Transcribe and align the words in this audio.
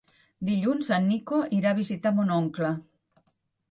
Dilluns 0.47 0.89
en 0.97 1.05
Nico 1.11 1.43
irà 1.59 1.71
a 1.77 1.81
visitar 1.83 2.17
mon 2.19 2.37
oncle. 2.43 2.77